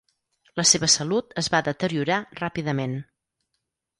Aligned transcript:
La 0.59 0.63
seva 0.69 0.87
salut 0.93 1.35
es 1.41 1.51
va 1.55 1.61
deteriorar 1.69 2.17
ràpidament. 2.41 2.95